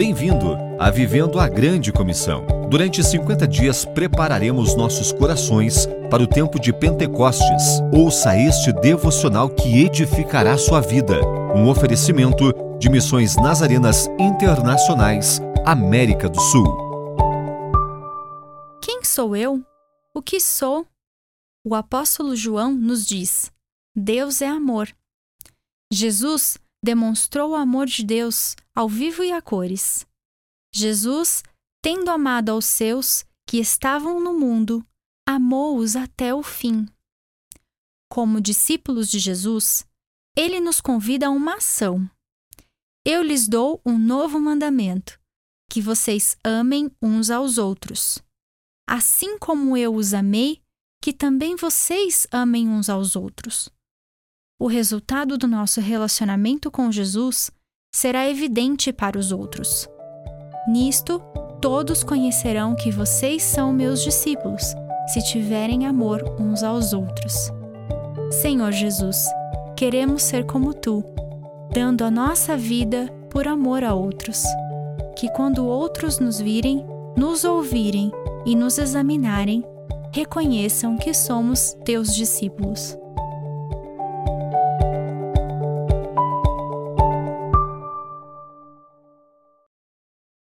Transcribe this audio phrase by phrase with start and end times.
[0.00, 2.46] Bem-vindo a Vivendo a Grande Comissão.
[2.70, 7.82] Durante 50 dias prepararemos nossos corações para o tempo de Pentecostes.
[7.92, 11.20] Ouça este devocional que edificará sua vida.
[11.54, 16.64] Um oferecimento de Missões Nazarenas Internacionais, América do Sul.
[18.80, 19.62] Quem sou eu?
[20.14, 20.86] O que sou?
[21.62, 23.52] O apóstolo João nos diz:
[23.94, 24.88] Deus é amor.
[25.92, 30.06] Jesus demonstrou o amor de Deus ao vivo e a cores.
[30.74, 31.42] Jesus,
[31.82, 34.86] tendo amado aos seus que estavam no mundo,
[35.26, 36.86] amou-os até o fim.
[38.10, 39.86] Como discípulos de Jesus,
[40.36, 42.08] ele nos convida a uma ação.
[43.04, 45.20] Eu lhes dou um novo mandamento:
[45.70, 48.18] que vocês amem uns aos outros.
[48.88, 50.60] Assim como eu os amei,
[51.02, 53.70] que também vocês amem uns aos outros.
[54.60, 57.50] O resultado do nosso relacionamento com Jesus
[57.90, 59.88] será evidente para os outros.
[60.68, 61.18] Nisto,
[61.62, 64.74] todos conhecerão que vocês são meus discípulos,
[65.06, 67.50] se tiverem amor uns aos outros.
[68.30, 69.24] Senhor Jesus,
[69.74, 71.02] queremos ser como tu,
[71.72, 74.44] dando a nossa vida por amor a outros.
[75.16, 76.84] Que quando outros nos virem,
[77.16, 78.12] nos ouvirem
[78.44, 79.64] e nos examinarem,
[80.12, 82.94] reconheçam que somos teus discípulos.